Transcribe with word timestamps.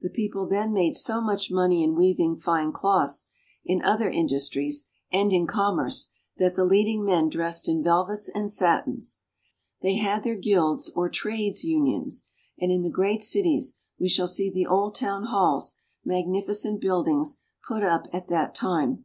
The 0.00 0.08
people 0.08 0.46
then 0.48 0.72
made 0.72 0.96
so 0.96 1.20
much 1.20 1.50
money 1.50 1.84
in 1.84 1.94
weaving 1.94 2.36
fine 2.36 2.72
cloths, 2.72 3.28
in 3.62 3.82
other 3.82 4.08
industries, 4.08 4.88
and 5.12 5.30
in 5.34 5.46
commerce, 5.46 6.08
that 6.38 6.56
the 6.56 6.64
leading 6.64 7.04
men 7.04 7.28
dressed 7.28 7.68
in 7.68 7.82
velvets 7.84 8.30
and 8.34 8.50
satins. 8.50 9.18
They 9.82 9.96
had 9.96 10.22
their 10.22 10.34
guilds 10.38 10.90
or 10.96 11.10
trades 11.10 11.62
unions, 11.62 12.24
and 12.58 12.72
in 12.72 12.80
the 12.80 12.88
great 12.90 13.22
cities 13.22 13.76
we 14.00 14.08
shall 14.08 14.28
see 14.28 14.50
the 14.50 14.64
old 14.66 14.94
town 14.94 15.24
halls, 15.24 15.76
magnificent 16.02 16.80
buildings 16.80 17.42
put 17.68 17.82
up 17.82 18.06
at 18.14 18.28
that 18.28 18.54
time. 18.54 19.04